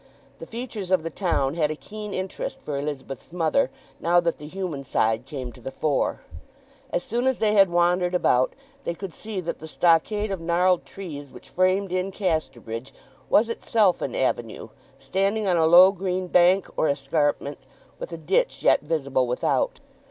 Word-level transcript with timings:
The 0.39 0.47
features 0.47 0.89
of 0.89 1.03
the 1.03 1.11
town 1.11 1.53
had 1.53 1.69
a 1.69 1.75
keen 1.75 2.11
interest 2.11 2.59
for 2.63 2.75
Elizabeth's 2.75 3.31
mother, 3.31 3.69
now 3.99 4.19
that 4.19 4.39
the 4.39 4.47
human 4.47 4.83
side 4.83 5.27
came 5.27 5.51
to 5.51 5.61
the 5.61 5.69
fore. 5.69 6.21
As 6.89 7.03
soon 7.03 7.27
as 7.27 7.37
they 7.37 7.53
had 7.53 7.69
wandered 7.69 8.15
about 8.15 8.53
they 8.83 8.95
could 8.95 9.13
see 9.13 9.39
that 9.41 9.59
the 9.59 9.67
stockade 9.67 10.31
of 10.31 10.41
gnarled 10.41 10.85
trees 10.87 11.29
which 11.29 11.49
framed 11.49 11.91
in 11.91 12.09
Casterbridge 12.09 12.95
was 13.29 13.47
itself 13.47 14.01
an 14.01 14.15
avenue, 14.15 14.69
standing 14.97 15.45
on 15.47 15.57
a 15.57 15.67
low 15.67 15.91
green 15.91 16.25
bank 16.25 16.67
or 16.75 16.87
escarpment, 16.89 17.59
with 17.99 18.11
a 18.11 18.17
ditch 18.17 18.63
yet 18.63 18.81
visible 18.81 19.27
without. 19.27 19.81